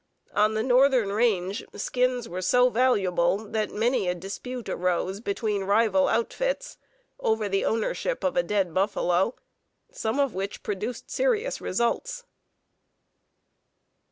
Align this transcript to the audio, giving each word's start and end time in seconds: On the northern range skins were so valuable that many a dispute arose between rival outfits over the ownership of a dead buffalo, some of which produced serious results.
On 0.33 0.55
the 0.55 0.63
northern 0.63 1.13
range 1.13 1.63
skins 1.75 2.27
were 2.27 2.41
so 2.41 2.69
valuable 2.71 3.37
that 3.37 3.69
many 3.69 4.07
a 4.07 4.15
dispute 4.15 4.67
arose 4.67 5.19
between 5.19 5.63
rival 5.65 6.07
outfits 6.07 6.79
over 7.19 7.47
the 7.47 7.63
ownership 7.65 8.23
of 8.23 8.35
a 8.35 8.41
dead 8.41 8.73
buffalo, 8.73 9.35
some 9.91 10.19
of 10.19 10.33
which 10.33 10.63
produced 10.63 11.11
serious 11.11 11.61
results. 11.61 12.23